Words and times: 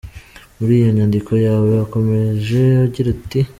Muri 0.57 0.73
iyo 0.79 0.89
nyadiko 0.97 1.31
yawe 1.45 1.67
wakomeje 1.79 2.61
ugira 2.85 3.07
uti 3.15 3.39